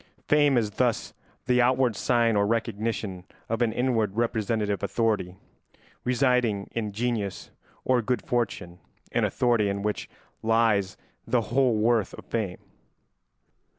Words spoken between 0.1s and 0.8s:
Fame is